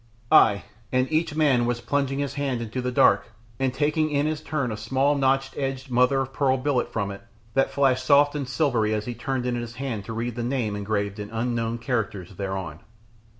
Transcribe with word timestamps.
Ay! 0.31 0.63
and 0.91 1.07
each 1.11 1.35
man 1.35 1.67
was 1.67 1.79
plunging 1.79 2.17
his 2.17 2.33
hand 2.33 2.59
into 2.59 2.81
the 2.81 2.91
dark 2.91 3.27
and 3.59 3.71
taking 3.71 4.09
in 4.09 4.25
his 4.25 4.41
turn 4.41 4.71
a 4.71 4.75
small 4.75 5.13
notch 5.13 5.55
edged 5.55 5.91
mother 5.91 6.21
of 6.21 6.33
pearl 6.33 6.57
billet 6.57 6.91
from 6.91 7.11
it 7.11 7.21
that 7.53 7.69
flashed 7.69 8.03
soft 8.05 8.33
and 8.33 8.49
silvery 8.49 8.95
as 8.95 9.05
he 9.05 9.13
turned 9.13 9.45
it 9.45 9.49
in 9.49 9.61
his 9.61 9.75
hand 9.75 10.03
to 10.03 10.13
read 10.13 10.33
the 10.35 10.41
name 10.41 10.75
engraved 10.75 11.19
in 11.19 11.29
unknown 11.29 11.77
characters 11.77 12.35
thereon. 12.35 12.79